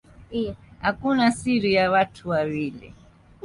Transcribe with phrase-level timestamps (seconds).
[0.81, 2.95] Hakuna siri ya watu wawili